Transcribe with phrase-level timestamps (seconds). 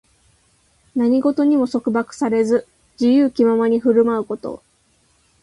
[0.95, 2.65] 何事にも束縛されず、
[2.99, 4.63] 自由気ままに振る舞うこと。